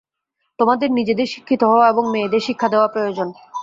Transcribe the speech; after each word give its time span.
তোমাদের 0.59 0.89
নিজেদের 0.91 1.27
শিক্ষিত 1.27 1.61
হওয়া 1.63 1.85
এবং 1.89 2.03
মেয়েদের 2.11 2.45
শিক্ষা 2.47 2.67
দেওয়া 2.69 2.87
প্রয়োজন। 2.87 3.27